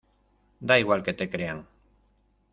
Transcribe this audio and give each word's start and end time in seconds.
¡da 0.67 0.79
igual 0.79 1.03
que 1.03 1.13
te 1.13 1.29
crean! 1.29 1.59